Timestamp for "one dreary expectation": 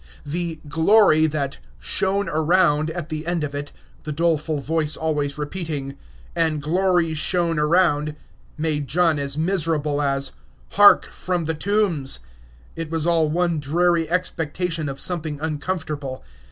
13.29-14.89